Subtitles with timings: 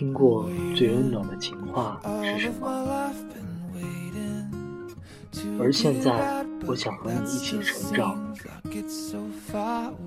[0.00, 3.12] 听过最温暖的情话是什么。
[5.58, 8.18] 而现在，我想和你一起成长。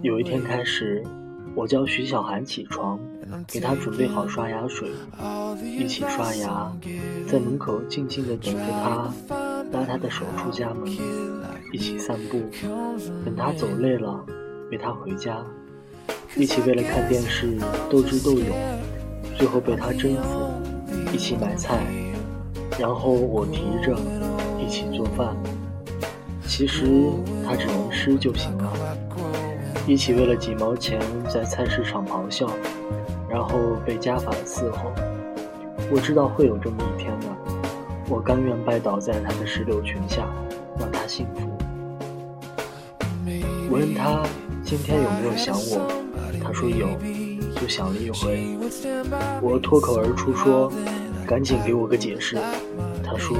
[0.00, 1.04] 有一天开始，
[1.56, 3.00] 我叫徐小涵起床，
[3.48, 4.90] 给她准备好刷牙水，
[5.60, 6.72] 一起刷牙，
[7.26, 9.12] 在门口静静地等着她，
[9.72, 10.86] 拉她的手出家门，
[11.72, 12.40] 一起散步，
[13.24, 14.24] 等她走累了，
[14.70, 15.44] 陪她回家，
[16.36, 17.58] 一起为了看电视
[17.90, 18.56] 斗智斗勇，
[19.40, 20.52] 最后被他征服，
[21.14, 21.78] 一起买菜，
[22.78, 23.96] 然后我提着。
[24.62, 25.34] 一起做饭，
[26.46, 26.86] 其实
[27.44, 28.70] 他只能吃就行了。
[29.86, 32.46] 一起为了几毛钱在菜市场咆哮，
[33.28, 34.92] 然后被家法伺候。
[35.90, 37.26] 我知道会有这么一天的，
[38.10, 40.24] 我甘愿拜倒在他的石榴裙下，
[40.78, 41.50] 让他幸福。
[43.70, 44.22] 我问他
[44.62, 45.90] 今天有没有想我，
[46.44, 46.86] 他说有，
[47.60, 48.56] 就想了一回。
[49.42, 50.72] 我脱口而出说
[51.26, 52.38] ：“赶紧给我个解释。”
[53.04, 53.36] 他说。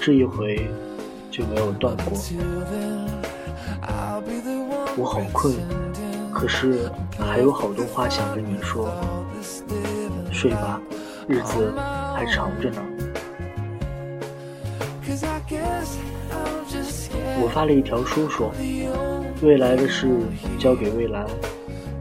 [0.00, 0.68] 这一回
[1.30, 2.12] 就没有断过。
[4.98, 5.54] 我好困，
[6.30, 8.92] 可是还有好多话想跟你说。
[10.30, 10.78] 睡吧，
[11.26, 11.72] 日子
[12.14, 12.82] 还长着呢。
[17.40, 18.52] 我发了一条说说，
[19.40, 20.06] 未来的事
[20.58, 21.24] 交给未来，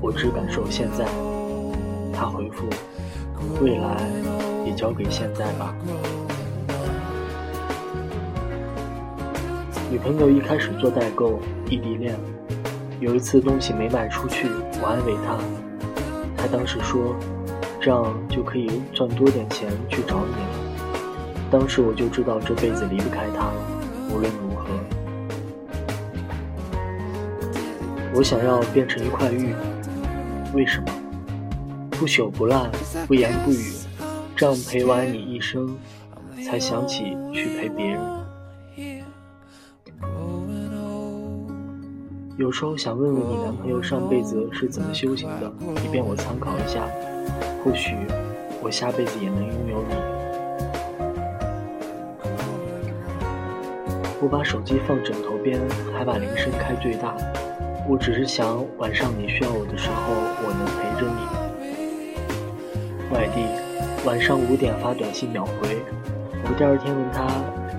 [0.03, 1.05] 我只感受现在。
[2.11, 2.67] 他回复，
[3.61, 4.05] 未来
[4.65, 5.73] 也交给现在吧。
[9.89, 12.19] 女朋友一开始做代购，异地恋。
[12.99, 14.49] 有一次东西没卖出去，
[14.81, 15.37] 我安慰她，
[16.35, 17.15] 她当时说
[17.79, 20.99] ：“这样就可以赚多点钱去找你了。”
[21.49, 23.51] 当时我就知道这辈子离不开她，
[24.09, 24.65] 无论如何。
[28.13, 29.53] 我想要变成一块玉，
[30.53, 30.85] 为什么？
[31.91, 32.69] 不朽不烂，
[33.07, 33.73] 不言不语，
[34.35, 35.75] 这样陪完你一生，
[36.45, 38.01] 才想起去陪别人。
[42.37, 45.51] 有时候想问问你男朋友上辈子是怎么修行的，
[45.83, 46.87] 以便我参考一下，
[47.63, 47.95] 或许
[48.61, 49.95] 我下辈子也能拥有你。
[54.21, 55.59] 我把手机放枕头边，
[55.97, 57.15] 还把铃声开最大。
[57.85, 61.19] 我只是想晚上你需要我的时候，我能陪着你。
[63.13, 63.45] 外地，
[64.07, 65.83] 晚上五点发短信秒回。
[66.45, 67.27] 我第二天问他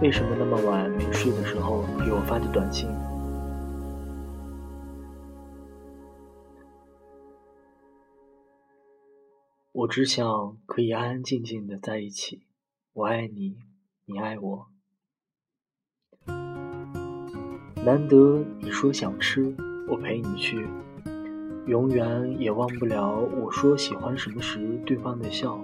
[0.00, 2.88] 为什么那么晚没睡的时候给我发的短信。
[9.72, 12.46] 我只想可以安安静静的在一起，
[12.92, 13.56] 我爱你，
[14.04, 14.66] 你爱我。
[17.84, 19.54] 难得你说想吃，
[19.88, 20.66] 我陪你去。
[21.66, 25.58] 永远也忘不了我说喜欢什么时对方的笑，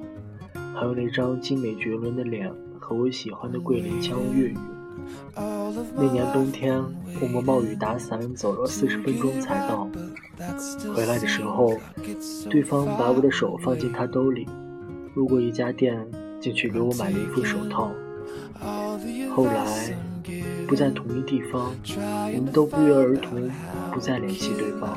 [0.75, 4.57] 还有那张精美绝伦的脸和我喜欢的桂林腔粤语。
[5.95, 6.83] 那年冬天，
[7.21, 9.89] 我们冒雨打伞走了四十分钟才到。
[10.95, 11.75] 回来的时候，
[12.49, 14.47] 对方把我的手放进他兜里，
[15.15, 16.07] 路过一家店，
[16.41, 17.93] 进去给我买了一副手套。
[19.35, 19.97] 后来
[20.71, 21.75] 不在同一地方，
[22.33, 23.51] 我们都不约而同
[23.93, 24.97] 不再联系对方。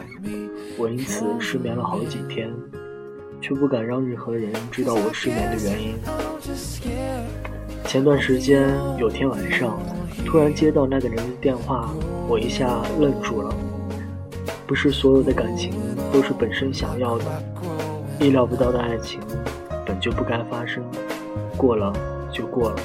[0.77, 2.47] 我因此失眠了好几天，
[3.41, 5.95] 却不敢让任何人知道我失眠的原因。
[7.85, 8.69] 前段时间
[8.99, 9.75] 有天晚上。
[10.23, 11.89] 突然接到那个人的电话，
[12.29, 13.53] 我一下愣住了。
[14.67, 15.73] 不是所有的感情
[16.13, 17.25] 都是本身想要的，
[18.19, 19.19] 意料不到的爱情
[19.87, 20.83] 本就不该发生，
[21.57, 21.91] 过了
[22.31, 22.75] 就过了。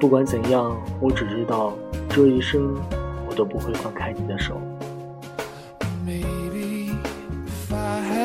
[0.00, 1.74] 不管怎样，我只知道
[2.08, 2.74] 这一生
[3.28, 4.60] 我都不会放开你的手。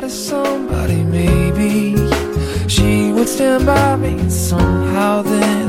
[0.05, 1.95] Somebody maybe
[2.67, 5.62] she would stand by me somehow then